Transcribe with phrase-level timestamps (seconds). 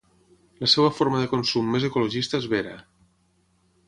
[0.63, 2.73] La seva forma de consum més ecologista és vera.